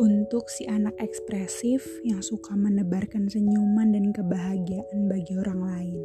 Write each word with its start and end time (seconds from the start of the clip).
Untuk 0.00 0.48
si 0.48 0.64
anak 0.64 0.96
ekspresif 0.96 1.84
yang 2.08 2.24
suka 2.24 2.56
menebarkan 2.56 3.28
senyuman 3.28 3.92
dan 3.92 4.16
kebahagiaan 4.16 5.12
bagi 5.12 5.36
orang 5.36 5.60
lain. 5.60 6.00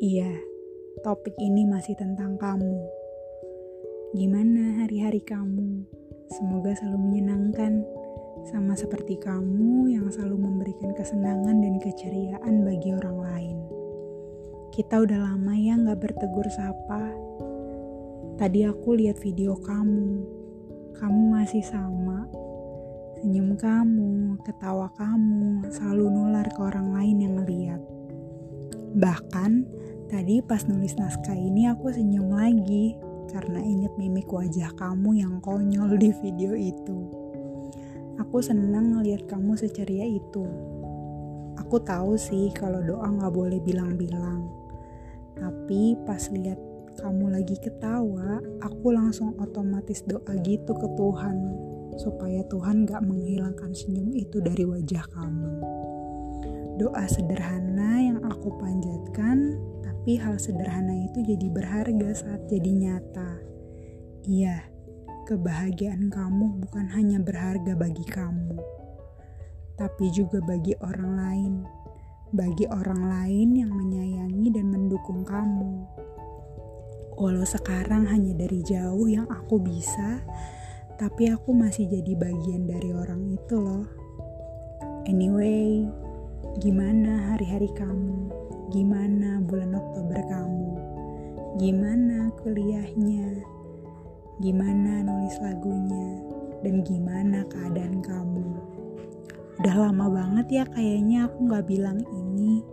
Iya, 0.00 0.32
topik 1.04 1.36
ini 1.36 1.68
masih 1.68 1.92
tentang 2.00 2.40
kamu. 2.40 2.80
Gimana 4.16 4.80
hari-hari 4.80 5.20
kamu? 5.20 5.84
Semoga 6.40 6.72
selalu 6.72 6.96
menyenangkan, 6.96 7.84
sama 8.48 8.72
seperti 8.72 9.20
kamu 9.20 9.92
yang 9.92 10.08
selalu 10.08 10.48
memberikan 10.48 10.96
kesenangan 10.96 11.60
dan 11.60 11.76
keceriaan 11.76 12.64
bagi 12.64 12.96
orang 12.96 13.18
lain. 13.20 13.58
Kita 14.72 15.04
udah 15.04 15.20
lama 15.20 15.52
ya 15.52 15.76
gak 15.84 16.00
bertegur 16.00 16.48
sapa. 16.48 17.12
Tadi 18.40 18.64
aku 18.64 18.96
lihat 18.96 19.20
video 19.20 19.52
kamu, 19.60 20.24
kamu 20.96 21.20
masih 21.36 21.60
sama 21.60 22.45
Senyum 23.26 23.58
kamu, 23.58 24.38
ketawa 24.46 24.86
kamu 24.94 25.66
selalu 25.74 26.14
nular 26.14 26.46
ke 26.46 26.62
orang 26.62 26.94
lain 26.94 27.26
yang 27.26 27.34
ngeliat. 27.42 27.82
Bahkan 28.94 29.66
tadi 30.06 30.38
pas 30.46 30.62
nulis 30.62 30.94
naskah 30.94 31.34
ini 31.34 31.66
aku 31.66 31.90
senyum 31.90 32.30
lagi 32.30 32.94
karena 33.34 33.58
inget 33.58 33.90
mimik 33.98 34.30
wajah 34.30 34.70
kamu 34.78 35.26
yang 35.26 35.42
konyol 35.42 35.98
di 35.98 36.14
video 36.22 36.54
itu. 36.54 37.10
Aku 38.22 38.38
senang 38.38 38.94
ngeliat 38.94 39.26
kamu 39.26 39.58
seceria 39.58 40.06
itu. 40.06 40.46
Aku 41.58 41.82
tahu 41.82 42.14
sih 42.14 42.54
kalau 42.54 42.78
doa 42.78 43.10
nggak 43.10 43.34
boleh 43.34 43.58
bilang-bilang. 43.58 44.46
Tapi 45.34 45.98
pas 46.06 46.22
lihat 46.30 46.62
kamu 47.02 47.34
lagi 47.42 47.58
ketawa, 47.58 48.38
aku 48.62 48.94
langsung 48.94 49.34
otomatis 49.42 50.06
doa 50.06 50.30
gitu 50.46 50.78
ke 50.78 50.88
Tuhan 50.94 51.65
supaya 51.96 52.44
Tuhan 52.48 52.84
gak 52.84 53.04
menghilangkan 53.04 53.72
senyum 53.72 54.12
itu 54.12 54.40
dari 54.40 54.64
wajah 54.64 55.04
kamu. 55.12 55.52
Doa 56.76 57.08
sederhana 57.08 58.04
yang 58.04 58.20
aku 58.20 58.52
panjatkan, 58.60 59.56
tapi 59.80 60.20
hal 60.20 60.36
sederhana 60.36 60.92
itu 61.08 61.24
jadi 61.24 61.48
berharga 61.48 62.10
saat 62.12 62.44
jadi 62.52 62.68
nyata. 62.68 63.40
Iya, 64.28 64.60
kebahagiaan 65.24 66.12
kamu 66.12 66.62
bukan 66.62 66.86
hanya 66.92 67.18
berharga 67.18 67.72
bagi 67.74 68.04
kamu, 68.04 68.60
tapi 69.80 70.12
juga 70.12 70.38
bagi 70.44 70.76
orang 70.84 71.10
lain. 71.16 71.54
Bagi 72.36 72.66
orang 72.68 73.06
lain 73.06 73.48
yang 73.54 73.72
menyayangi 73.72 74.50
dan 74.50 74.66
mendukung 74.68 75.22
kamu. 75.22 75.86
Walau 77.16 77.46
sekarang 77.46 78.04
hanya 78.10 78.36
dari 78.36 78.60
jauh 78.60 79.08
yang 79.08 79.24
aku 79.30 79.56
bisa, 79.62 80.20
tapi 80.96 81.28
aku 81.28 81.52
masih 81.52 81.84
jadi 81.92 82.16
bagian 82.16 82.64
dari 82.64 82.88
orang 82.96 83.28
itu 83.28 83.60
loh. 83.60 83.84
Anyway, 85.04 85.84
gimana 86.56 87.32
hari-hari 87.32 87.68
kamu? 87.76 88.32
Gimana 88.72 89.44
bulan 89.44 89.76
Oktober 89.76 90.16
kamu? 90.24 90.72
Gimana 91.60 92.32
kuliahnya? 92.40 93.44
Gimana 94.40 95.04
nulis 95.04 95.36
lagunya? 95.44 96.24
Dan 96.64 96.80
gimana 96.80 97.44
keadaan 97.44 98.00
kamu? 98.00 98.48
Udah 99.60 99.76
lama 99.76 100.08
banget 100.08 100.46
ya 100.48 100.64
kayaknya 100.64 101.28
aku 101.28 101.44
gak 101.44 101.68
bilang 101.68 102.00
ini. 102.08 102.64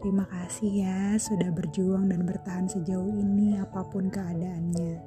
Terima 0.00 0.24
kasih 0.24 0.72
ya 0.72 1.00
sudah 1.20 1.52
berjuang 1.52 2.08
dan 2.08 2.24
bertahan 2.24 2.64
sejauh 2.64 3.12
ini 3.12 3.60
apa 3.60 3.84
pun 3.92 4.08
keadaannya. 4.08 5.04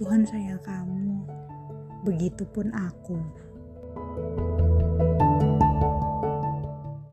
Tuhan 0.00 0.24
sayang 0.24 0.60
kamu. 0.64 1.45
Begitupun 2.06 2.70
aku. 2.70 3.18